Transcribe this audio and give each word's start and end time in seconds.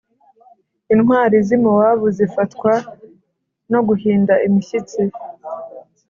intwari 0.93 1.35
z’i 1.47 1.57
mowabu 1.63 2.05
zifatwa 2.17 2.73
no 3.71 3.79
guhinda 3.87 4.33
imishyitsi, 4.47 5.01